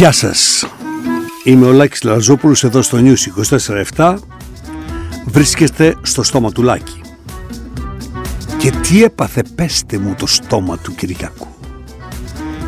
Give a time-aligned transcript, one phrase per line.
[0.00, 0.66] Γεια σας.
[1.44, 3.42] Είμαι ο Λάκης Λαζόπουλος εδώ στο News
[3.96, 4.16] 24-7.
[5.26, 7.00] Βρίσκεστε στο στόμα του Λάκη.
[8.58, 11.48] Και τι έπαθε πέστε μου το στόμα του Κυριακού.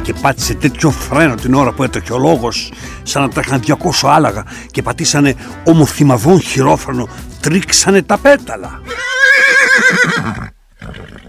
[0.02, 2.72] Και πάτησε τέτοιο φρένο την ώρα που έτρεχε ο λόγος
[3.02, 7.08] σαν να τρέχαν 200 άλαγα και πατήσανε ομοθυμαδόν χειρόφρενο
[7.40, 8.80] τρίξανε τα πέταλα.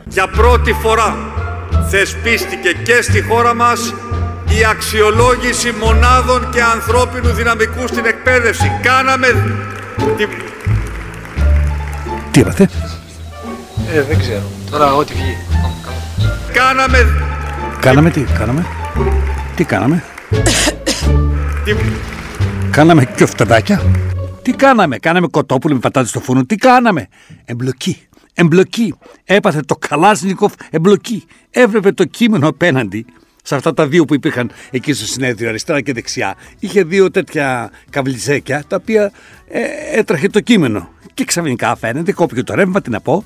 [0.08, 1.16] Για πρώτη φορά
[1.90, 3.94] θεσπίστηκε και στη χώρα μας
[4.60, 8.72] η αξιολόγηση μονάδων και ανθρώπινου δυναμικού στην εκπαίδευση.
[8.82, 9.28] Κάναμε...
[10.18, 10.30] Την...
[12.32, 12.70] Τι είπατε;
[13.94, 14.44] Ε, δεν ξέρω.
[14.72, 15.38] Τώρα ό,τι βγει.
[16.54, 16.98] Κάναμε...
[17.80, 18.66] Κάναμε τι, κάναμε;
[19.56, 20.04] Τι κάναμε;
[21.64, 21.78] Την...
[22.72, 23.82] Κάναμε και φτεδάκια.
[24.42, 26.46] Τι κάναμε, κάναμε κοτόπουλο με πατάτες στο φούρνο.
[26.46, 27.08] Τι κάναμε;
[27.46, 28.08] Εμπλοκή.
[28.34, 28.94] Εμπλοκή.
[29.24, 31.26] Έπαθε το Καλάσνικοφ εμπλοκή.
[31.50, 33.06] Έβλεπε το κείμενο απέναντι
[33.46, 37.72] σε αυτά τα δύο που υπήρχαν εκεί στο συνέδριο, αριστερά και δεξιά, είχε δύο τέτοια
[37.90, 39.12] καβλιζέκια τα οποία
[39.48, 40.90] ε, έτρεχε το κείμενο.
[41.14, 43.26] Και ξαφνικά φαίνεται, κόπηκε το ρεύμα, τι να πω,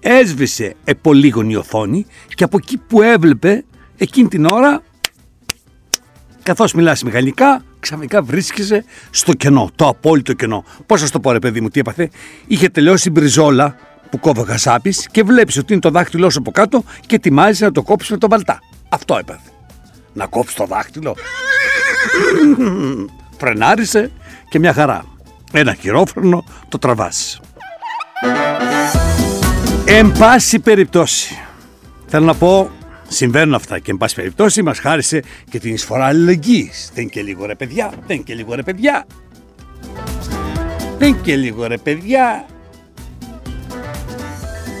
[0.00, 3.64] έσβησε επολίγωνη οθόνη και από εκεί που έβλεπε
[3.96, 4.82] εκείνη την ώρα,
[6.42, 10.64] καθώς μιλάς μηχανικά, ξαφνικά βρίσκεσαι στο κενό, το απόλυτο κενό.
[10.86, 12.10] Πώς σα το πω, ρε παιδί μου, τι έπαθε,
[12.46, 13.76] είχε τελειώσει η μπριζόλα
[14.10, 17.72] που κόβω σάπη και βλέπεις ότι είναι το δάχτυλό σου από κάτω και ετοιμάζεσαι να
[17.72, 18.58] το κόψεις με τον βαλτά.
[18.92, 19.50] Αυτό έπαθε.
[20.12, 21.16] Να κόψει το δάχτυλο.
[23.38, 24.10] Φρενάρισε
[24.48, 25.04] και μια χαρά.
[25.52, 27.40] Ένα χειρόφρονο το τραβάς.
[29.84, 31.38] Εν πάση περιπτώσει,
[32.06, 32.70] θέλω να πω,
[33.08, 36.90] συμβαίνουν αυτά και εν πάση περιπτώσει μας χάρισε και την εισφορά αλληλεγγύης.
[36.94, 39.06] Δεν και λίγο ρε παιδιά, δεν και λίγο ρε παιδιά.
[40.98, 42.46] Δεν και λίγο ρε παιδιά.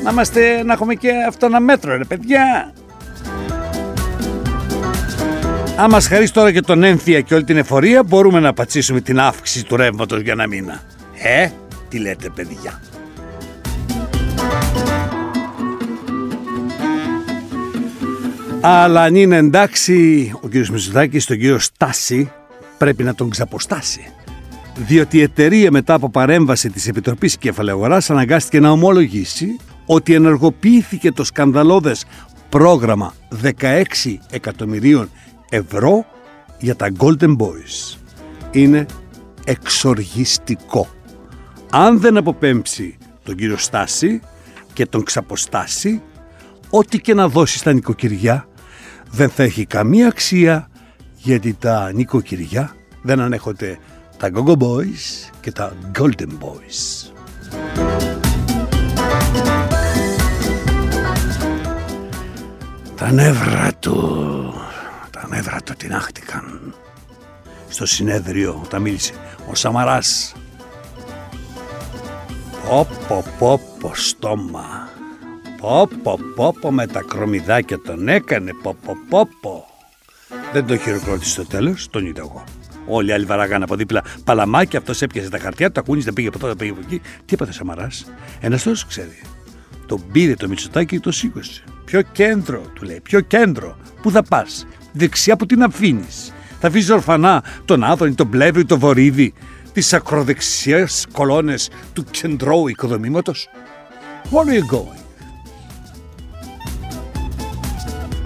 [0.04, 2.72] Να, είμαστε, να έχουμε και αυτό ένα μέτρο ρε παιδιά.
[5.82, 9.20] Αν μας χαρίσει τώρα και τον έμφυα και όλη την εφορία, μπορούμε να πατσίσουμε την
[9.20, 10.82] αύξηση του ρεύματος για ένα μήνα.
[11.22, 11.48] Ε,
[11.88, 12.80] τι λέτε παιδιά.
[18.60, 22.32] Αλλά αν είναι εντάξει ο κύριος Μητσοτάκης τον κύριο Στάση
[22.78, 24.12] πρέπει να τον ξαποστάσει.
[24.76, 29.56] Διότι η εταιρεία μετά από παρέμβαση της Επιτροπής Κεφαλαιογοράς αναγκάστηκε να ομολογήσει
[29.86, 32.04] ότι ενεργοποιήθηκε το σκανδαλώδες
[32.48, 33.82] πρόγραμμα 16
[34.30, 35.10] εκατομμυρίων
[35.50, 36.06] ευρώ
[36.58, 37.98] για τα Golden Boys.
[38.50, 38.86] Είναι
[39.44, 40.88] εξοργιστικό.
[41.70, 44.20] Αν δεν αποπέμψει τον κύριο Στάση
[44.72, 46.02] και τον ξαποστάσει,
[46.70, 48.48] ό,τι και να δώσει στα νοικοκυριά
[49.10, 50.68] δεν θα έχει καμία αξία
[51.16, 53.78] γιατί τα νοικοκυριά δεν ανέχονται
[54.16, 57.10] τα Go-Go Boys και τα Golden Boys.
[62.96, 64.54] Τα νεύρα του
[65.30, 66.74] τα νεύρα του την άχτηκαν.
[67.68, 69.12] Στο συνέδριο τα μίλησε
[69.50, 70.34] ο Σαμαράς.
[72.68, 74.88] Πόπο πόπο στόμα.
[75.60, 78.52] Πόπο πόπο με τα κρομιδάκια τον έκανε.
[78.62, 79.64] Πόπο πόπο.
[80.52, 82.44] Δεν το χειροκρότησε στο τέλος, τον είδα εγώ.
[82.86, 86.46] Όλοι οι άλλοι βαράγαν από δίπλα παλαμάκι, αυτός έπιασε τα χαρτιά, το ακούνησε, πήγε από
[86.46, 87.00] εδώ, πήγε από εκεί.
[87.24, 88.06] Τι έπαθε Σαμαράς;
[88.40, 89.20] Ένας τόσος ξέρει.
[89.86, 91.62] Τον πήρε το μυτσοτάκι και το σήκωσε.
[91.84, 93.76] Ποιο κέντρο, του λέει, ποιο κέντρο.
[94.02, 96.32] Πού θα πας, δεξιά που την αφήνεις.
[96.60, 99.32] Θα αφήσεις ορφανά τον Άδωνη, τον Πλεύρη, τον Βορύδη,
[99.72, 103.48] τις ακροδεξιές κολόνες του κεντρώου οικοδομήματος.
[104.30, 105.00] Where are you going?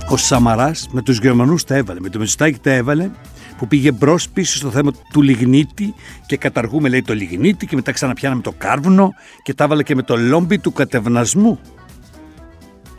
[0.09, 3.11] Ο Σαμαράς με τους Γερμανούς τα έβαλε, με το Μητσοτάκη τα έβαλε
[3.59, 5.95] που πήγε μπρος πίσω στο θέμα του λιγνίτη
[6.27, 10.03] και καταργούμε λέει το λιγνίτη και μετά ξαναπιάναμε το κάρβουνο και τα έβαλε και με
[10.03, 11.61] το λόμπι του κατευνασμού.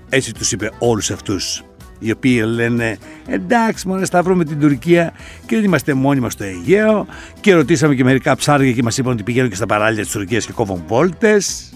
[0.10, 1.64] Έτσι τους είπε όλους αυτούς
[2.00, 2.98] οι οποίοι λένε
[3.28, 5.14] εντάξει μόνο θα βρούμε την Τουρκία
[5.46, 7.06] και δεν είμαστε μόνοι μας στο Αιγαίο
[7.42, 10.46] και ρωτήσαμε και μερικά ψάρια και μας είπαν ότι πηγαίνουν και στα παράλια της Τουρκίας
[10.46, 11.70] και κόβουν βόλτες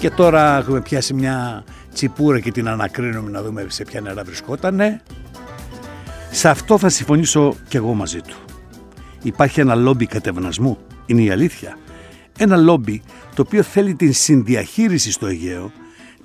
[0.00, 5.00] και τώρα έχουμε πιάσει μια τσιπούρα και την ανακρίνουμε να δούμε σε ποια νερά βρισκότανε.
[6.30, 8.36] Σε αυτό θα συμφωνήσω και εγώ μαζί του.
[9.22, 11.78] Υπάρχει ένα λόμπι κατευνασμού είναι η αλήθεια.
[12.38, 13.02] Ένα λόμπι
[13.34, 15.72] το οποίο θέλει την συνδιαχείριση στο Αιγαίο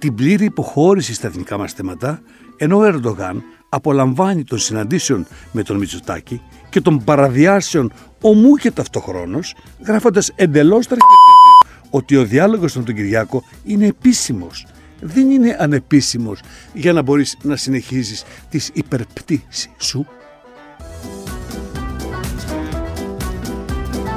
[0.05, 2.21] την πλήρη υποχώρηση στα εθνικά μας θέματα,
[2.57, 7.91] ενώ ο Ερντογάν απολαμβάνει των συναντήσεων με τον Μητσοτάκη και των παραδιάσεων
[8.21, 9.55] ομού και ταυτοχρόνως,
[9.85, 10.87] γράφοντας εντελώς
[11.89, 14.65] ότι ο διάλογος με τον Κυριάκο είναι επίσημος.
[15.01, 16.39] Δεν είναι ανεπίσημος
[16.73, 20.05] για να μπορείς να συνεχίζεις τις υπερπτήσεις σου.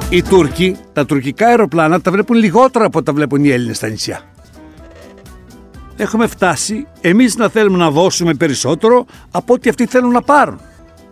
[0.09, 4.21] Οι Τούρκοι, τα τουρκικά αεροπλάνα τα βλέπουν λιγότερα από τα βλέπουν οι Έλληνες στα νησιά
[5.99, 10.59] έχουμε φτάσει εμείς να θέλουμε να δώσουμε περισσότερο από ό,τι αυτοί θέλουν να πάρουν.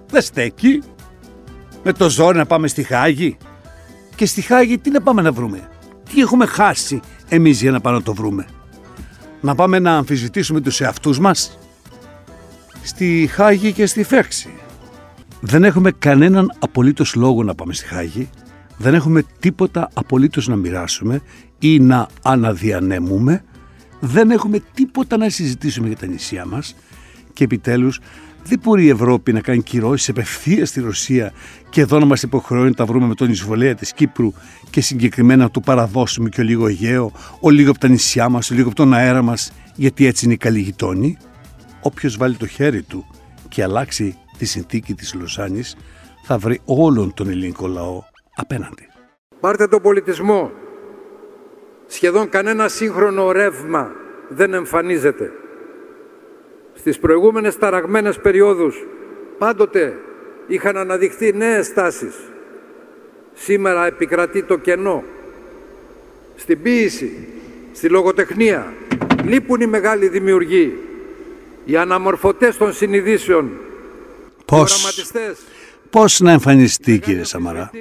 [0.09, 0.81] Δεν στέκει.
[1.83, 3.37] Με το ζόρι να πάμε στη Χάγη.
[4.15, 5.69] Και στη Χάγη τι να πάμε να βρούμε;
[6.13, 6.99] Τι έχουμε χάσει
[7.29, 8.45] εμείς για να πάμε να το βρούμε;
[9.41, 11.57] Να πάμε να αμφισβητήσουμε τους εαυτούς μας;
[12.83, 14.49] Στη Χάγη και στη Φέξη.
[15.41, 18.29] Δεν έχουμε κανέναν απολύτως λόγο να πάμε στη Χάγη.
[18.77, 21.21] Δεν έχουμε τίποτα απολύτως να μοιράσουμε
[21.59, 23.43] ή να αναδιανέμουμε.
[23.99, 26.75] Δεν έχουμε τίποτα να συζητήσουμε για τα νησιά μας.
[27.33, 27.99] Και επιτέλους
[28.43, 31.31] δεν μπορεί η Ευρώπη να κάνει κυρώσεις απευθείας στη Ρωσία
[31.69, 34.33] και εδώ να μας υποχρεώνει να τα βρούμε με τον εισβολέα της Κύπρου
[34.69, 38.51] και συγκεκριμένα να του παραδώσουμε και ο λίγο Αιγαίο, ο λίγο από τα νησιά μας,
[38.51, 41.17] ο λίγο από τον αέρα μας, γιατί έτσι είναι οι καλοί γειτόνοι.
[41.81, 43.05] Όποιος βάλει το χέρι του
[43.49, 45.75] και αλλάξει τη συνθήκη της Λοζάνης,
[46.23, 48.03] θα βρει όλον τον ελληνικό λαό
[48.35, 48.87] απέναντι.
[49.39, 50.51] Πάρτε τον πολιτισμό.
[51.87, 53.95] Σχεδόν κανένα σύγχρονο ρεύμα
[54.27, 55.31] δεν εμφανίζεται.
[56.73, 58.85] Στις προηγούμενες ταραγμένες περιόδους
[59.37, 59.97] πάντοτε
[60.47, 62.15] είχαν αναδειχθεί νέες τάσεις.
[63.33, 65.03] Σήμερα επικρατεί το κενό.
[66.35, 67.27] Στην ποίηση,
[67.71, 68.73] στη λογοτεχνία,
[69.23, 70.77] λείπουν οι μεγάλοι δημιουργοί,
[71.65, 73.51] οι αναμορφωτές των συνειδήσεων,
[74.45, 75.03] Πώς,
[75.89, 77.71] πώς να εμφανιστεί κύριε Σαμαρά;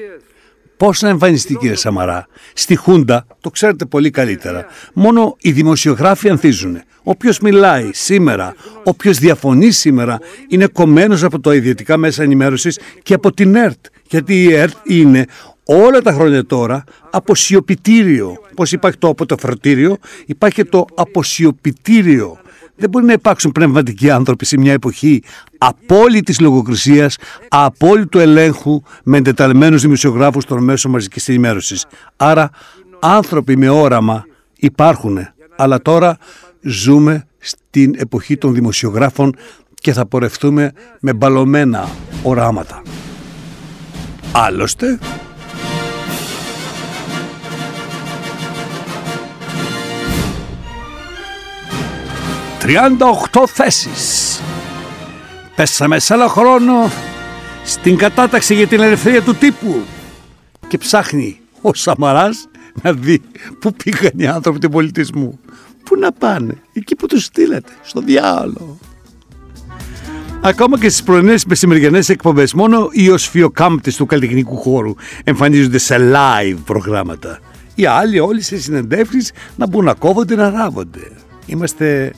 [0.77, 6.81] Πώς να εμφανιστεί κύριε Σαμαρά; Στη Χούντα, το ξέρετε πολύ καλύτερα, μόνο οι δημοσιογράφοι ανθίζουν.
[7.03, 10.19] Όποιος μιλάει σήμερα, όποιος διαφωνεί σήμερα,
[10.49, 13.85] είναι κομμένος από τα ιδιωτικά μέσα ενημέρωσης και από την ΕΡΤ.
[14.09, 15.25] Γιατί η ΕΡΤ είναι
[15.65, 18.37] όλα τα χρόνια τώρα αποσιωπητήριο.
[18.55, 19.97] Πώς υπάρχει το αποτεφρωτήριο,
[20.27, 22.39] υπάρχει το αποσιωπητήριο.
[22.77, 25.23] Δεν μπορεί να υπάρξουν πνευματικοί άνθρωποι σε μια εποχή
[25.59, 27.17] απόλυτης λογοκρισίας,
[27.49, 31.87] απόλυτου ελέγχου με εντεταλμένους δημοσιογράφους των μέσων μαζικής ενημέρωσης.
[32.17, 32.51] Άρα
[32.99, 34.25] άνθρωποι με όραμα
[34.57, 35.19] υπάρχουν,
[35.57, 36.19] αλλά τώρα
[36.61, 39.35] ζούμε στην εποχή των δημοσιογράφων
[39.75, 41.89] και θα πορευτούμε με μπαλωμένα
[42.23, 42.83] οράματα.
[44.33, 44.99] Άλλωστε,
[52.67, 54.41] 38 θέσεις.
[55.57, 56.91] Πέσαμε σε άλλο χρόνο
[57.65, 59.83] στην κατάταξη για την ελευθερία του τύπου
[60.69, 62.49] και ψάχνει ο Σαμαράς
[62.83, 63.23] να δει
[63.61, 65.39] πού πήγαν οι άνθρωποι του πολιτισμού.
[65.85, 68.79] Πού να πάνε, εκεί που τους στείλατε, στο διάλογο.
[70.41, 76.57] Ακόμα και στις πρωινές μεσημεριανές εκπομπές, μόνο οι οσφιοκάμπτες του καλλιτεχνικού χώρου εμφανίζονται σε live
[76.65, 77.39] προγράμματα.
[77.75, 81.11] Οι άλλοι όλοι σε συνεντεύξεις να μπουν να κόβονται να ράβονται.
[81.47, 82.13] Είμαστε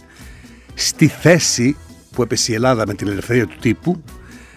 [0.78, 1.76] στη θέση
[2.10, 4.02] που έπεσε η Ελλάδα με την ελευθερία του τύπου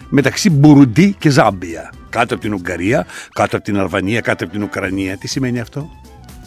[0.08, 1.92] μεταξύ Μπουρουντή και Ζάμπια.
[2.10, 5.16] Κάτω από την Ουγγαρία, κάτω από την Αλβανία, κάτω από την Ουκρανία.
[5.16, 5.90] Τι σημαίνει αυτό;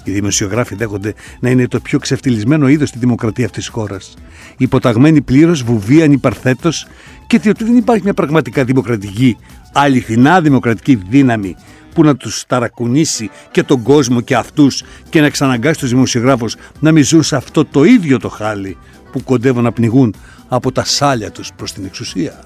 [0.04, 4.13] Οι δημοσιογράφοι δέχονται να είναι το πιο ξεφτυλισμένο είδος στη δημοκρατία αυτής της χώρας.
[4.57, 6.88] Υποταγμένοι πλήρως, βουβοί, ανυπαρθέτως
[7.27, 9.38] και διότι δεν υπάρχει μια πραγματικά δημοκρατική,
[9.74, 11.56] αληθινά δημοκρατική δύναμη
[11.94, 16.92] που να τους ταρακουνήσει και τον κόσμο και αυτούς και να εξαναγκάσει τους δημοσιογράφους να
[16.92, 18.77] μην ζουν σε αυτό το ίδιο το χάλι
[19.15, 20.15] που κοντεύουν να πνιγούν
[20.47, 22.39] από τα σάλια τους προς την εξουσία.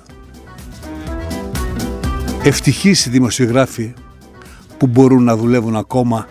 [2.44, 3.94] Ευτυχείς οι δημοσιογράφοι
[4.78, 6.28] που μπορούν να δουλεύουν ακόμα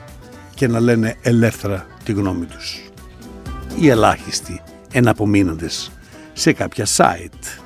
[0.55, 2.81] και να λένε ελεύθερα τη γνώμη τους.
[3.81, 4.61] Οι ελάχιστοι
[4.93, 5.91] εναπομείνοντες
[6.33, 7.61] σε κάποια site.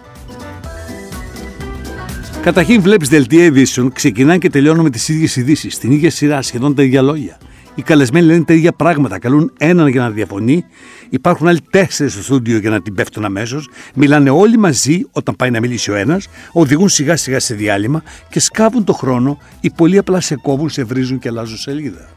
[2.42, 6.74] Καταρχήν βλέπεις δελτία ειδήσεων, ξεκινάνε και τελειώνουν με τις ίδιες ειδήσεις, την ίδια σειρά, σχεδόν
[6.74, 7.38] τα ίδια λόγια.
[7.74, 9.18] Οι καλεσμένοι λένε τα ίδια πράγματα.
[9.18, 10.64] Καλούν έναν για να διαφωνεί.
[11.10, 13.68] Υπάρχουν άλλοι τέσσερις στο στούντιο για να την πέφτουν αμέσως.
[13.94, 16.28] Μιλάνε όλοι μαζί όταν πάει να μιλήσει ο ένας.
[16.52, 19.38] Οδηγούν σιγά σιγά σε διάλειμμα και σκάβουν το χρόνο.
[19.60, 22.08] Οι πολλοί απλά σε κόβουν, σε βρίζουν και αλλάζουν σελίδα.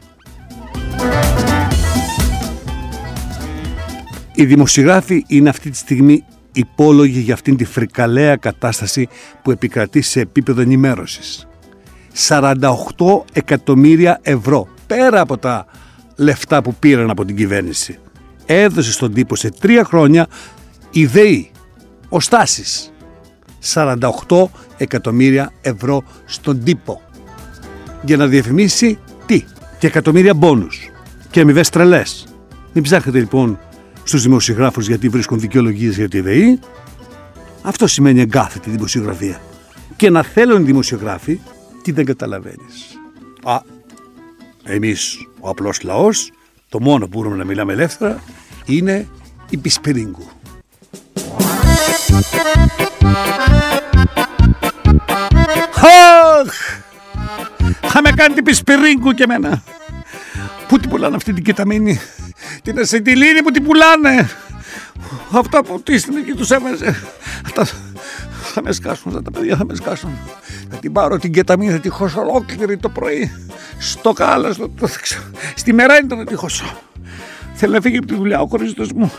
[4.34, 9.08] Οι δημοσιογράφοι είναι αυτή τη στιγμή υπόλογοι για αυτήν τη φρικαλαία κατάσταση
[9.42, 11.46] που επικρατεί σε επίπεδο ενημέρωσης.
[12.28, 12.52] 48
[13.32, 15.66] εκατομμύρια ευρώ πέρα από τα
[16.16, 17.98] λεφτά που πήραν από την κυβέρνηση.
[18.46, 20.26] Έδωσε στον τύπο σε τρία χρόνια
[20.90, 21.50] η ΔΕΗ,
[22.08, 22.92] ο Στάσης,
[23.74, 23.98] 48
[24.76, 27.00] εκατομμύρια ευρώ στον τύπο
[28.02, 29.44] για να διαφημίσει τι,
[29.78, 30.90] και εκατομμύρια μπόνους
[31.30, 32.26] και αμοιβές τρελές.
[32.72, 33.58] Μην ψάχνετε λοιπόν
[34.04, 36.58] στους δημοσιογράφους γιατί βρίσκουν δικαιολογίες για τη ΔΕΗ.
[37.62, 39.40] Αυτό σημαίνει εγκάθετη δημοσιογραφία.
[39.96, 41.40] Και να θέλουν οι δημοσιογράφοι
[41.82, 42.98] τι δεν καταλαβαίνεις.
[43.44, 43.60] Α,
[44.66, 46.30] εμείς ο απλός λαός,
[46.68, 48.22] το μόνο που μπορούμε να μιλάμε ελεύθερα
[48.64, 49.08] είναι
[49.50, 50.28] η Πισπυρίγκου.
[56.40, 56.80] Αχ!
[57.80, 59.62] Θα με κάνει την Πισπυρίγκου και εμένα.
[60.68, 62.00] Πού την πουλάνε αυτή την κεταμίνη,
[62.62, 64.30] την ασεντιλίνη που την πουλάνε.
[65.30, 66.96] Αυτά που τίστηνε και τους έβαζε.
[67.54, 67.66] Τα,
[68.52, 70.10] Θα με σκάσουν αυτά τα παιδιά, θα με σκάσουν.
[70.70, 73.45] Θα την πάρω την κεταμίνη, θα τη χώσω ολόκληρη το πρωί.
[73.78, 74.88] Στο κάλα, στο, το,
[75.54, 76.64] στη μέρα είναι το να τη χώσω.
[77.54, 79.12] Θέλει να φύγει από τη δουλειά ο κορίτσος μου.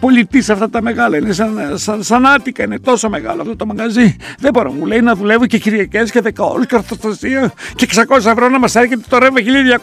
[0.00, 1.16] Πολιτής αυτά τα μεγάλα.
[1.16, 4.16] Είναι σαν, σαν, σαν άτικα, είναι τόσο μεγάλο αυτό το μαγαζί.
[4.38, 8.48] Δεν μπορώ, μου λέει να δουλεύω και Κυριακές και δεκαόλου και ορθοστασία και 600 ευρώ
[8.48, 9.40] να μας έρχεται το ρεύμα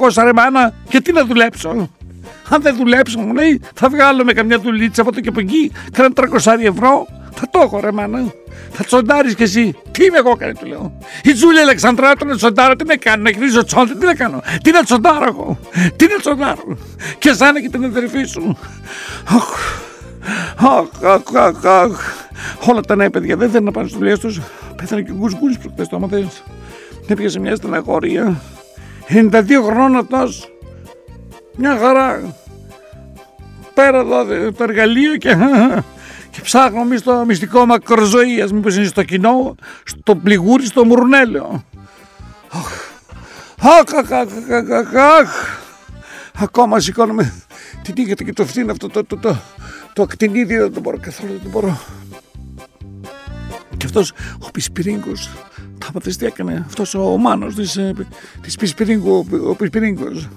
[0.10, 0.74] 1200 ρε μάνα.
[0.90, 1.90] Και τι να δουλέψω;
[2.50, 5.72] Αν δεν δουλέψω, μου λέει, θα βγάλω με καμιά δουλίτσα από το και από εκεί,
[5.92, 7.08] κάνα 300 ευρώ.
[7.36, 8.34] Θα το έχω, ρε μάνα.
[8.72, 9.76] Θα τσοντάρεις κι εσύ.
[9.92, 10.98] Τι είμαι εγώ, κάνει, του λέω.
[11.24, 14.42] Η Τζούλια Αλεξανδράτου να τσοντάρω, τι να κάνω, να γυρίζω τσόντε, τι να κάνω.
[14.64, 15.60] Τι να τσοντάρω εγώ.
[15.96, 16.78] Τι να τσοντάρω.
[17.20, 18.58] Και σαν και την αδερφή σου.
[19.28, 22.00] Αχ, αχ, αχ, αχ.
[22.70, 24.40] Όλα τα νέα παιδιά δεν θέλουν να πάνε στις δουλειές τους.
[24.76, 26.30] Πέθανε και ο Γκουσγκούλης προχθέ το άμα Δεν
[27.08, 28.42] έπιασε μια στεναχώρια.
[29.08, 30.50] 92 χρόνων αυτός.
[31.56, 32.36] Μια χαρά.
[33.74, 35.38] Πέρα εδώ το εργαλείο και,
[36.36, 38.52] και ψάχνω εμείς το μυστικό μακροζωίας.
[38.52, 41.64] Μήπως είναι στο κοινό, στο πληγούρι, στο μουρνέλαιο.
[43.60, 45.60] Αχ, αχ, αχ, αχ, αχ.
[46.38, 47.34] Ακόμα σηκώνομαι
[47.82, 49.38] τι τύχεται και το φθήνο αυτό το, το, το,
[49.94, 51.80] το ακτινίδι δεν το μπορώ καθόλου, δεν το μπορώ.
[53.78, 55.30] Και αυτός ο Πισπυρίγκος,
[55.78, 57.94] τα μάθες τι έκανε, αυτός ο Μάνος της, ε,
[58.42, 60.28] της Πισπυρίγκου, ο Πισπυρίγκος.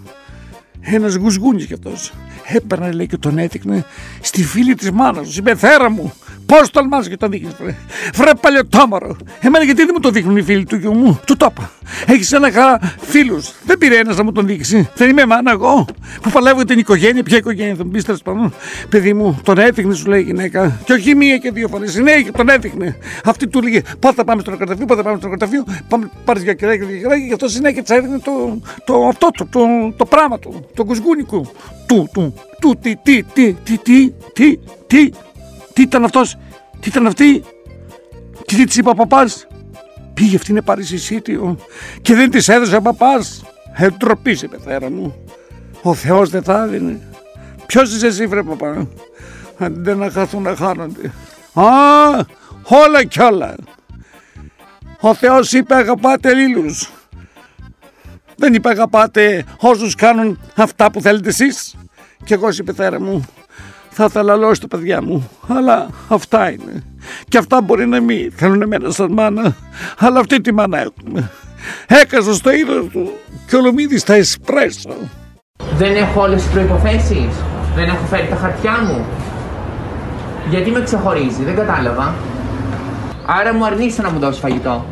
[0.92, 2.12] Ένας γουσγούνης κι αυτός.
[2.46, 3.84] Έπαιρνε λέει και τον έδειχνε
[4.20, 6.12] στη φίλη της μάνας του, είπε θέρα μου,
[6.48, 7.76] Πώς τολμά και το δείχνεις, βρε.
[8.14, 9.16] Βρε παλιωτόμορο.
[9.40, 11.20] Εμένα γιατί δεν μου το δείχνουν οι φίλοι του γιου μου.
[11.26, 11.70] Του το είπα.
[12.06, 13.52] Έχεις ένα χαρά φίλους.
[13.64, 14.88] Δεν πήρε ένας να μου τον δείξει.
[14.94, 15.86] Δεν είμαι μάνα εγώ.
[16.22, 17.22] Που παλεύω την οικογένεια.
[17.22, 18.54] Ποια οικογένεια θα μου πεις τέλος πάντων.
[18.88, 20.80] Παιδί μου, τον έδειχνε, σου λέει η γυναίκα.
[20.84, 21.92] Και όχι μία και δύο φορές.
[21.92, 22.96] Συνέχεια τον έδειχνε.
[23.24, 25.64] Αυτή του λέγε Πότε θα πάμε στο νεκροταφείο, πότε θα πάμε στο νεκροταφείο.
[25.88, 27.24] Πάμε πάρεις για κεράκι, για κεράκι.
[27.24, 30.66] Γι' αυτό συνέχεια τη έδειχνε το, το, αυτό, το, το, το, πράγμα του.
[30.74, 31.50] Το κουσκούνικου.
[31.86, 35.10] Του, του, του, τι, τι, τι, τι, τι, τι,
[35.78, 36.36] τι, τι ήταν αυτός,
[36.80, 37.44] τι ήταν αυτή,
[38.46, 39.46] και τι της είπε ο παπάς;
[40.14, 41.58] Πήγε αυτή να πάρει εισιτήριο
[42.02, 43.44] και δεν της έδωσε ο παπάς.
[43.72, 45.24] Ε, ντροπής σε πεθέρα μου.
[45.82, 47.00] Ο Θεός δεν θα έδινε.
[47.66, 48.88] Ποιος είσαι εσύ, βρε παπά;
[49.58, 51.12] Δεν να χαθούν να χάνονται.
[51.52, 51.64] Α,
[52.62, 53.54] όλα κι όλα.
[55.00, 56.92] Ο Θεός είπε αγαπάτε λίλους.
[58.36, 61.74] Δεν είπε αγαπάτε όσους κάνουν αυτά που θέλετε εσείς.
[62.24, 63.26] Και εγώ είπε πεθέρα μου
[63.98, 66.82] θα ήθελα λόγω τα παιδιά μου, αλλά αυτά είναι.
[67.28, 69.56] Και αυτά μπορεί να μην θέλουν εμένα σαν μάνα,
[69.98, 71.30] αλλά αυτή τη μάνα έχουμε.
[71.86, 73.12] Έκαζα στο είδος του
[73.46, 74.90] και ολομίδι στα εσπρέσο.
[75.76, 77.28] Δεν έχω όλες τις προϋποθέσεις.
[77.74, 79.04] Δεν έχω φέρει τα χαρτιά μου.
[80.50, 82.14] Γιατί με ξεχωρίζει, δεν κατάλαβα.
[83.26, 84.84] Άρα μου αρνείσαι να μου δώσεις φαγητό.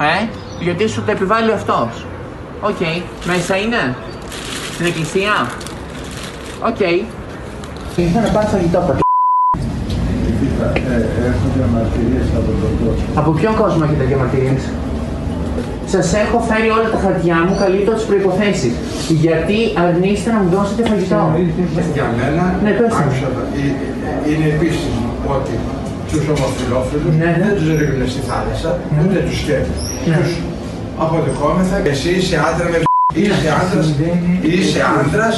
[0.00, 0.26] Ε,
[0.60, 2.06] γιατί σου το επιβάλλει αυτός.
[2.60, 3.02] Οκ, okay.
[3.24, 3.96] μέσα είναι.
[4.72, 5.50] Στην εκκλησία.
[6.60, 7.04] Οκ, okay.
[8.02, 8.92] Ήρθα να πάρω φαγητό από
[11.30, 13.06] Έχω διαμαρτυρίες από τον κόσμο.
[13.20, 14.64] Από ποιον κόσμο έχετε διαμαρτυρίες;
[15.92, 18.70] Σας έχω φέρει όλα τα χαρτιά μου καλύπτω τι προποθέσει.
[19.24, 21.20] Γιατί αρνείστε να μου δώσετε φαγητό.
[21.96, 23.28] Για μένα, ναι, άκουσα,
[24.30, 24.86] είναι επίσης
[25.36, 25.54] ότι
[26.10, 27.30] τους ομοφυλόφιλους ναι.
[27.42, 28.98] δεν τους ρίχνουν στη θάλασσα, ναι.
[29.02, 29.82] ούτε τους σκέφτονται.
[30.08, 30.16] Ναι.
[30.18, 30.32] Τους
[31.02, 31.76] αποδεχόμεθα.
[31.92, 32.78] Εσύ είσαι άντρα με
[33.14, 33.78] Είσαι άντρα,
[34.52, 35.28] είσαι άντρα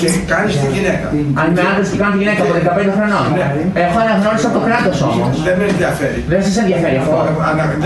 [0.00, 1.06] και κάνει τη γυναίκα.
[1.40, 3.24] Αν είμαι άντρα και κάνω τη γυναίκα από 15 χρονών.
[3.36, 3.46] Ναι.
[3.84, 5.32] Έχω αναγνώριση από το κράτος όμως.
[5.46, 6.20] Δεν με ενδιαφέρει.
[6.32, 7.16] Δεν σας ενδιαφέρει αυτό;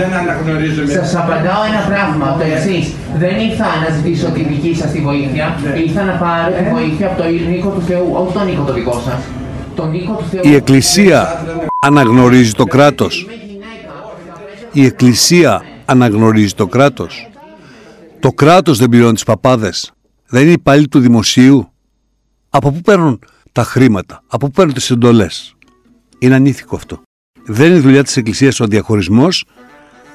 [0.01, 0.81] Δεν αναγνωρίζω.
[0.99, 2.53] Σας απαντάω ένα πράγμα, το ναι.
[2.53, 2.85] εξής.
[3.23, 5.45] Δεν ήρθα να ζητήσω τη δική σας τη βοήθεια.
[5.63, 5.71] Ναι.
[5.85, 6.73] Ήρθα να πάρω τη ε.
[6.75, 9.21] βοήθεια από τον νίκο του Θεού, όχι τον νίκο το δικό σας.
[9.77, 10.41] Τον νίκο του Θεού.
[10.49, 11.19] Η Εκκλησία
[11.89, 13.15] αναγνωρίζει το κράτος.
[14.79, 15.51] Η Εκκλησία
[15.93, 17.13] αναγνωρίζει το κράτος.
[18.21, 19.91] Το κράτος δεν πληρώνει τις παπάδες.
[20.27, 21.71] Δεν είναι υπάλληλοι του δημοσίου.
[22.49, 23.19] Από πού παίρνουν
[23.51, 25.55] τα χρήματα, από πού παίρνουν τις εντολές;
[26.19, 27.01] Είναι ανήθικο αυτό.
[27.45, 29.45] Δεν είναι δουλειά της Εκκλησίας ο διαχωρισμός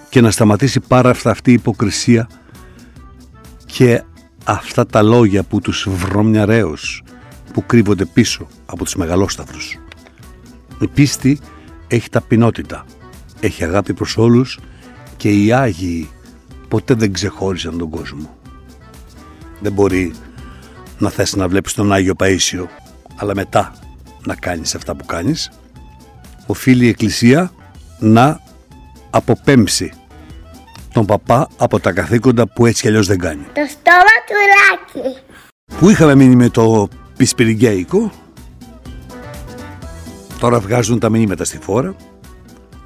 [0.09, 2.29] και να σταματήσει πάρα αυτά αυτή η υποκρισία
[3.67, 4.03] και
[4.45, 7.03] αυτά τα λόγια που τους βρωμιαρέως
[7.53, 9.79] που κρύβονται πίσω από τους μεγαλόσταυρους.
[10.81, 11.39] Η πίστη
[11.87, 12.85] έχει ταπεινότητα,
[13.41, 14.59] έχει αγάπη προς όλους
[15.17, 16.09] και οι Άγιοι
[16.69, 18.37] ποτέ δεν ξεχώρισαν τον κόσμο.
[19.61, 20.15] Δεν μπορεί
[20.99, 22.65] να θες να βλέπεις τον Άγιο Παΐσιο,
[23.17, 23.73] αλλά μετά
[24.27, 25.51] να κάνεις αυτά που κάνεις.
[26.47, 27.53] Οφείλει η Εκκλησία
[27.99, 28.41] να
[29.11, 29.93] αποπέμψει
[30.93, 33.43] τον παπά από τα καθήκοντα που έτσι κι αλλιώς δεν κάνει.
[33.43, 35.17] Το στόμα του ράκι.
[35.79, 38.13] Που είχαμε μείνει με το πισπυριγκέικο,
[40.39, 41.95] τώρα βγάζουν τα μηνύματα στη φόρα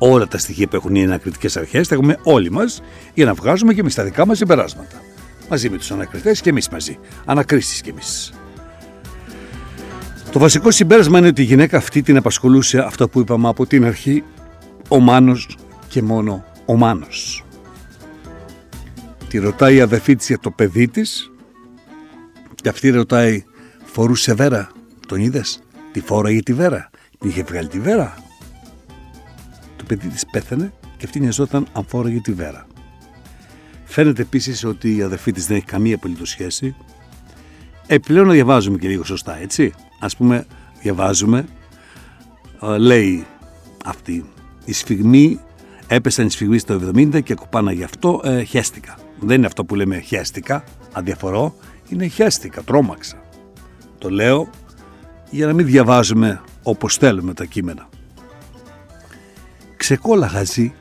[0.02, 2.82] όλα τα στοιχεία που έχουν οι ανακριτικές αρχές, τα έχουμε όλοι μας
[3.14, 5.02] για να βγάζουμε και εμείς τα δικά μας συμπεράσματα.
[5.48, 6.98] Μαζί με τους ανακριτές και εμείς μαζί.
[7.24, 8.32] Ανακρίσεις κι εμείς.
[10.32, 13.84] Το βασικό συμπέρασμα είναι ότι η γυναίκα αυτή την απασχολούσε αυτό που είπαμε από την
[13.84, 14.24] αρχή,
[14.88, 17.44] ο Μάνος και μόνο ο Μάνος.
[19.28, 21.30] Τη ρωτάει η αδερφή της για το παιδί της
[22.54, 23.44] και αυτή ρωτάει
[23.84, 24.70] φορούσε βέρα,
[25.06, 25.60] τον είδες,
[25.92, 28.14] τη φόραγε τη βέρα, την είχε βγάλει τη βέρα;
[29.90, 32.66] Το παιδί της πέθανε και αυτή νοιαζόταν αν φόραγε τη βέρα.
[33.84, 36.74] Φαίνεται επίσης ότι η αδερφή της δεν έχει καμία απολύτως σχέση.
[37.86, 39.72] Επιπλέον να διαβάζουμε και λίγο σωστά, έτσι.
[40.00, 40.46] Ας πούμε,
[40.82, 41.46] διαβάζουμε,
[42.62, 43.26] ε, λέει
[43.84, 44.24] αυτή,
[44.64, 45.40] η σφιγμή,
[45.86, 48.98] έπεσαν οι σφιγμοί στο 70 και κουπάνα γι' αυτό ε, χέστηκα.
[49.20, 51.54] Δεν είναι αυτό που λέμε χέστηκα, αδιαφορώ,
[51.88, 53.22] είναι χέστηκα, τρόμαξα.
[53.98, 54.50] Το λέω
[55.30, 57.88] για να μην διαβάζουμε όπως θέλουμε τα κείμενα.
[59.90, 60.74] Ξεκόλα χαζί,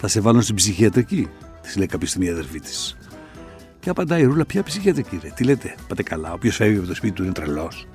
[0.00, 1.28] θα σε βάλω στην ψυχιατρική,
[1.62, 2.96] της λέει κάποια στιγμή η αδερφή της.
[3.80, 6.94] Και απαντάει η Ρούλα, ποια ψυχιατρική ρε, τι λέτε, πάτε καλά, όποιος φεύγει από το
[6.94, 7.86] σπίτι του είναι τρελός.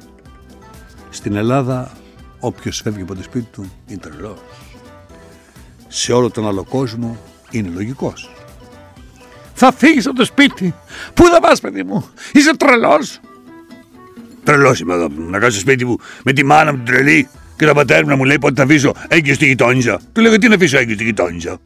[1.10, 1.92] Στην Ελλάδα,
[2.40, 4.40] όποιος φεύγει από το σπίτι του είναι τρελός.
[5.88, 7.18] Σε όλο τον άλλο κόσμο
[7.52, 8.32] είναι λογικός.
[9.54, 10.76] Θα φύγεις από το σπίτι.
[11.14, 13.20] Πού θα πας, παιδί μου, είσαι τρελός.
[14.44, 15.08] Τρελός είμαι εδώ.
[15.08, 17.41] Να κάνω στο σπίτι μου με τη μάνα μου την τρελή και τον
[17.74, 20.00] πατέρα μου να μου λέει πότε θα αφήσω έγκυο στη γειτόνιζα.
[20.12, 21.58] Του λέω τι να αφήσω έγκυο στη γειτόνιζα.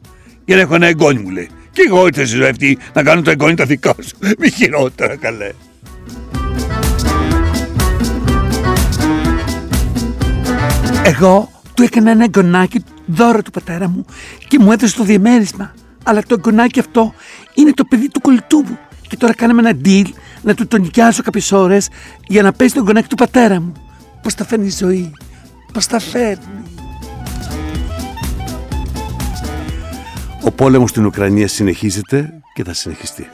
[0.44, 1.48] Για να έχω ένα εγγόνι μου λέει.
[1.72, 4.16] Και εγώ ήρθα στη ζωή αυτή να κάνω το εγγόνι τα δικά σου.
[4.38, 5.50] Μη χειρότερα καλέ.
[11.04, 14.04] Εγώ του έκανα ένα εγγονάκι δώρο του πατέρα μου
[14.48, 15.74] και μου έδωσε το διαμέρισμα.
[16.04, 17.14] Αλλά το εγγονάκι αυτό
[17.54, 18.78] είναι το παιδί του κολλητού μου.
[19.08, 20.06] Και τώρα κάναμε ένα deal
[20.42, 21.88] να του τον νοικιάσω κάποιες ώρες
[22.26, 23.72] για να πέσει το εγγονάκι του πατέρα μου.
[24.22, 25.12] Πώς τα φέρνει η ζωή,
[25.76, 26.62] πώ τα φέρνει.
[30.44, 33.28] Ο πόλεμος στην Ουκρανία συνεχίζεται και θα συνεχιστεί.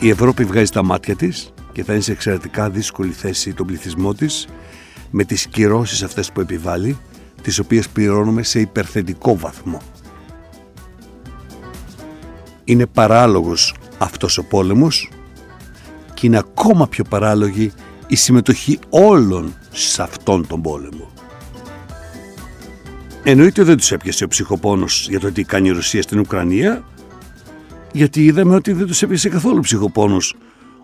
[0.00, 4.14] Η Ευρώπη βγάζει τα μάτια της και θα είναι σε εξαιρετικά δύσκολη θέση τον πληθυσμό
[4.14, 4.48] της
[5.10, 6.98] με τις κυρώσεις αυτές που επιβάλλει,
[7.42, 9.80] τις οποίες πληρώνουμε σε υπερθετικό βαθμό.
[12.64, 15.10] Είναι παράλογος αυτός ο πόλεμος
[16.14, 17.72] και είναι ακόμα πιο παράλογη
[18.06, 19.54] η συμμετοχή όλων
[19.86, 21.10] σε αυτόν τον πόλεμο.
[23.22, 26.84] Εννοείται δεν τους έπιασε ο ψυχοπόνος για το τι κάνει η Ρωσία στην Ουκρανία,
[27.92, 30.36] γιατί είδαμε ότι δεν τους έπιασε καθόλου ψυχοπόνος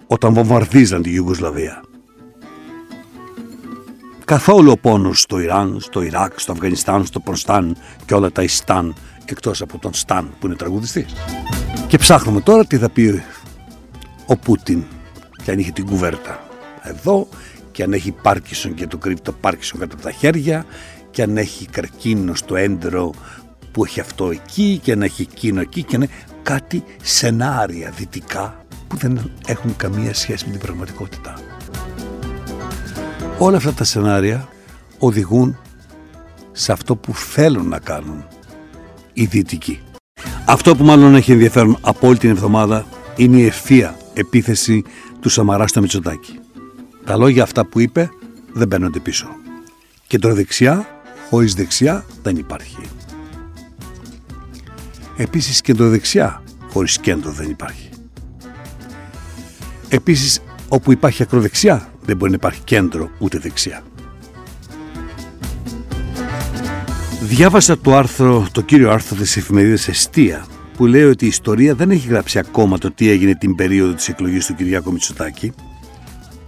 [0.06, 1.82] όταν βομβαρδίζαν τη Ιουγκοσλαβία.
[4.24, 7.76] Καθόλου ο πόνος στο Ιράν, στο Ιράκ, στο Αφγανιστάν, στο Προστάν
[8.06, 11.14] και όλα τα Ιστάν εκτός από τον Σταν που είναι τραγουδιστής.
[11.86, 13.22] Και ψάχνουμε τώρα τι θα πει
[14.26, 14.84] ο Πούτιν
[15.44, 16.48] και αν είχε την κουβέρτα
[16.82, 17.28] εδώ
[17.74, 20.64] και αν έχει Πάρκισον και το κρύβει το Πάρκισον κάτω από τα χέρια
[21.10, 23.10] και αν έχει καρκίνο στο έντερο
[23.72, 26.08] που έχει αυτό εκεί και αν έχει εκείνο εκεί και είναι
[26.42, 31.34] κάτι σενάρια δυτικά που δεν έχουν καμία σχέση με την πραγματικότητα.
[33.38, 34.48] Όλα αυτά τα σενάρια
[34.98, 35.58] οδηγούν
[36.52, 38.24] σε αυτό που θέλουν να κάνουν
[39.12, 39.80] οι δυτικοί.
[40.44, 44.84] Αυτό που μάλλον έχει ενδιαφέρον από όλη την εβδομάδα είναι η ευθεία επίθεση
[45.20, 46.38] του Σαμαρά στο Μητσοτάκη.
[47.04, 48.10] Τα λόγια αυτά που είπε
[48.52, 49.26] δεν παίρνονται πίσω.
[50.06, 50.86] Κεντροδεξιά
[51.30, 52.80] χωρίς δεξιά δεν υπάρχει.
[55.16, 57.88] Επίσης κεντροδεξιά χωρίς κέντρο δεν υπάρχει.
[59.88, 63.82] Επίσης όπου υπάρχει ακροδεξιά δεν μπορεί να υπάρχει κέντρο ούτε δεξιά.
[67.22, 71.90] Διάβασα το άρθρο, το κύριο άρθρο της εφημερίδας Εστία που λέει ότι η ιστορία δεν
[71.90, 75.52] έχει γράψει ακόμα το τι έγινε την περίοδο της εκλογής του Κυριάκου Μητσοτάκη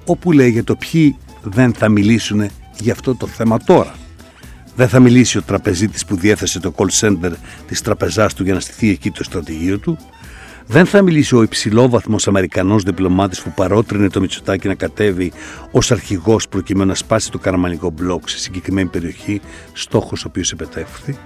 [0.07, 3.95] όπου λέει για το ποιοι δεν θα μιλήσουν για αυτό το θέμα τώρα.
[4.77, 7.33] Δεν θα μιλήσει ο τραπεζίτης που διέθεσε το call center
[7.66, 9.99] της τραπεζάς του για να στηθεί εκεί το στρατηγείο του.
[10.66, 15.33] Δεν θα μιλήσει ο υψηλόβαθμος Αμερικανός διπλωμάτης που παρότρινε το Μητσοτάκι να κατέβει
[15.71, 19.40] ως αρχηγός προκειμένου να σπάσει το καραμανικό μπλοκ σε συγκεκριμένη περιοχή,
[19.73, 21.16] στόχος ο οποίος επετεύχθη.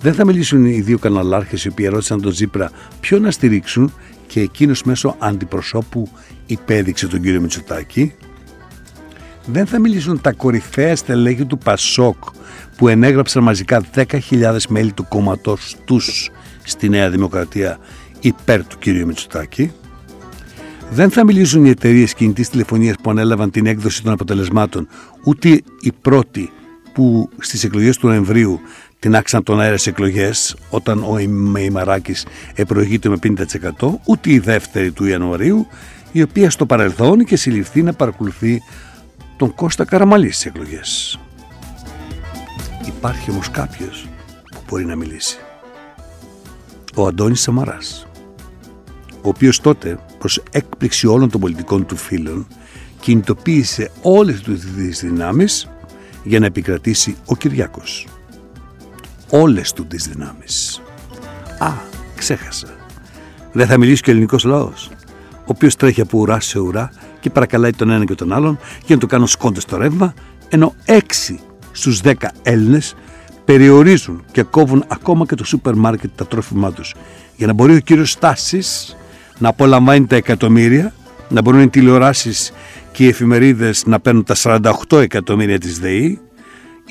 [0.00, 3.92] Δεν θα μιλήσουν οι δύο καναλάρχες οι οποίοι ερώτησαν τον Τζίπρα ποιο να στηρίξουν
[4.32, 6.08] και εκείνος μέσω αντιπροσώπου
[6.46, 8.14] υπέδειξε τον κύριο Μητσοτάκη.
[9.46, 12.16] Δεν θα μιλήσουν τα κορυφαία στελέχη του Πασόκ
[12.76, 16.30] που ενέγραψαν μαζικά 10.000 μέλη του κόμματος τους
[16.62, 17.78] στη Νέα Δημοκρατία
[18.20, 19.72] υπέρ του κύριου Μητσοτάκη.
[20.90, 24.88] Δεν θα μιλήσουν οι εταιρείες κινητής τηλεφωνίας που ανέλαβαν την έκδοση των αποτελεσμάτων,
[25.24, 25.48] ούτε
[25.80, 26.50] οι πρώτοι
[26.92, 28.60] που στις εκλογές του Νοεμβρίου
[29.02, 35.04] την άξαν τον αέρας εκλογές όταν ο Μεϊμαράκης επροηγείται με 50% ούτε η δεύτερη του
[35.04, 35.66] Ιανουαρίου
[36.12, 38.62] η οποία στο παρελθόν είχε συλληφθεί να παρακολουθεί
[39.36, 41.18] τον Κώστα Καραμαλής στις εκλογές.
[42.86, 44.08] Υπάρχει όμως κάποιος
[44.50, 45.38] που μπορεί να μιλήσει.
[46.94, 48.06] Ο Αντώνης Σαμαράς,
[49.22, 52.46] ο οποίος τότε προς έκπληξη όλων των πολιτικών του φίλων
[53.00, 55.68] κινητοποίησε όλες τις δυνάμεις
[56.24, 58.06] για να επικρατήσει ο Κυριάκος.
[59.34, 60.82] Όλες του τις δυνάμεις.
[61.58, 61.70] Α,
[62.16, 62.66] ξέχασα.
[63.52, 64.90] Δεν θα μιλήσει και ο ελληνικός λαός,
[65.34, 66.90] ο οποίος τρέχει από ουρά σε ουρά
[67.20, 70.14] και παρακαλάει τον ένα και τον άλλον για να του κάνουν σκόντες στο ρεύμα,
[70.48, 71.40] ενώ έξι
[71.72, 72.94] στους δέκα Έλληνες
[73.44, 76.94] περιορίζουν και κόβουν ακόμα και το σούπερ μάρκετ τα τρόφιμά τους
[77.36, 78.96] για να μπορεί ο κύριος Στάσης
[79.38, 80.94] να απολαμβάνει τα εκατομμύρια,
[81.28, 82.52] να μπορούν οι τηλεοράσεις
[82.92, 84.34] και οι εφημερίδες να παίρνουν τα
[84.88, 86.20] 48 εκατομμύρια της ΔΕΗ,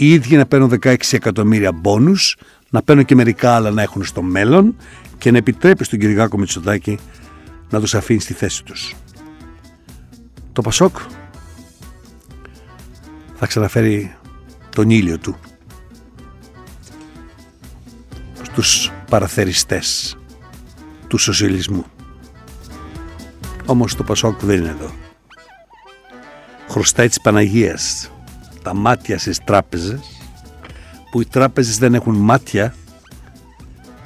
[0.01, 2.37] οι ίδιοι να παίρνουν 16 εκατομμύρια μπόνους,
[2.69, 4.75] να παίρνουν και μερικά άλλα να έχουν στο μέλλον
[5.17, 6.99] και να επιτρέπει στον Κυριάκο Μητσοτάκη
[7.69, 8.95] να τους αφήνει στη θέση τους.
[10.53, 10.97] Το Πασόκ
[13.35, 14.15] θα ξαναφέρει
[14.75, 15.35] τον ήλιο του
[18.41, 20.17] στους παραθεριστές
[21.07, 21.85] του σοσιαλισμού.
[23.65, 24.91] Όμως το Πασόκ δεν είναι εδώ.
[26.69, 28.11] Χρωστάει της Παναγίας
[28.63, 29.99] τα μάτια στις τράπεζες
[31.11, 32.75] που οι τράπεζες δεν έχουν μάτια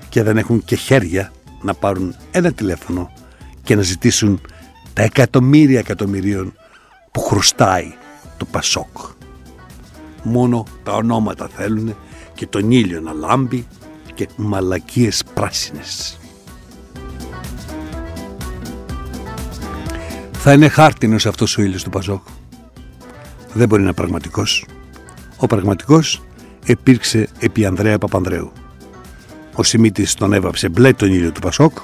[0.10, 3.12] και δεν έχουν και χέρια να πάρουν ένα τηλέφωνο
[3.64, 4.42] και να ζητήσουν
[4.94, 6.54] τα εκατομμύρια εκατομμυρίων
[7.12, 7.94] που χρωστάει
[8.38, 8.98] το Πασόκ.
[10.24, 11.96] Μόνο τα ονόματα θέλουν
[12.34, 13.68] και τον ήλιο να λάμπει
[14.14, 16.20] και μαλακίες πράσινες.
[20.32, 22.28] Θα είναι χάρτινος αυτός ο ήλιος του Πασόκ.
[23.56, 24.66] Δεν μπορεί να είναι πραγματικός.
[25.38, 26.22] Ο πραγματικός
[26.66, 28.52] υπήρξε επί Ανδρέα Παπανδρέου.
[29.54, 31.78] Ο Σιμίτης τον έβαψε μπλε τον ήλιο του Πασόκ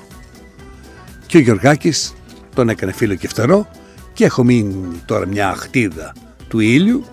[1.25, 2.13] και ο Γιωργάκης
[2.55, 3.67] τον έκανε φίλο και φτερό
[4.13, 6.13] και έχω μείνει τώρα μια αχτίδα
[6.47, 7.05] του ήλιου,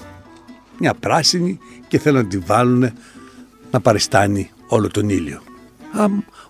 [0.79, 2.93] μια πράσινη και θέλω να τη βάλουν
[3.71, 5.41] να παριστάνει όλο τον ήλιο.
[5.93, 6.05] Α,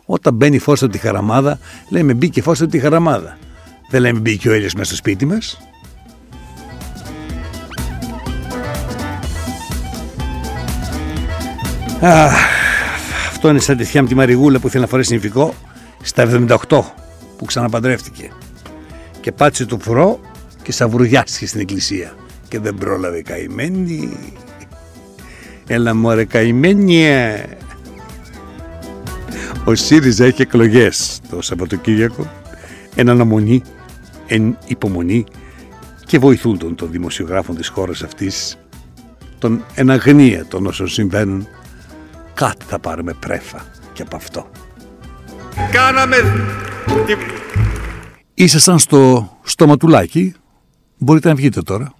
[0.04, 1.58] όταν μπαίνει φως από τη χαραμάδα,
[1.90, 3.38] λέμε μπήκε φως από τη χαραμάδα.
[3.90, 5.58] Δεν λέμε μπήκε ο ήλιος μέσα στο σπίτι μας.
[12.00, 12.26] Α,
[13.28, 15.54] αυτό είναι σαν τη με τη Μαριγούλα που ήθελε να φορέσει νηφικό
[16.02, 16.80] στα 78
[17.38, 18.30] που ξαναπαντρεύτηκε.
[19.20, 20.20] Και πάτησε το φρό
[20.62, 22.14] και σαβουριάστηκε στην εκκλησία.
[22.48, 24.16] Και δεν πρόλαβε καημένη.
[25.66, 27.04] Έλα μωρέ καημένη.
[27.04, 27.44] Ε.
[29.64, 32.30] Ο ΣΥΡΙΖΑ έχει εκλογές το Σαββατοκύριακο.
[32.94, 33.62] Εν αναμονή,
[34.26, 35.24] εν υπομονή
[36.06, 38.58] και βοηθούν τον των δημοσιογράφων της χώρας αυτής
[39.38, 41.48] τον εν αγνία των όσων συμβαίνουν
[42.38, 44.50] κάτι θα πάρουμε πρέφα και από αυτό.
[45.70, 46.16] Κάναμε...
[48.34, 50.34] Ήσασταν στο στοματουλάκι,
[50.98, 51.92] μπορείτε να βγείτε τώρα.